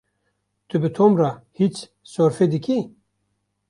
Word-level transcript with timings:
Tu 0.67 0.75
bi 0.81 0.89
Tom 0.95 1.11
re 1.19 1.31
hîç 1.57 1.75
sorfê 2.13 2.45
dikî? 2.53 2.79